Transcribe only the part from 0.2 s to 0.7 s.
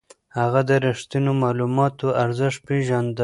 هغه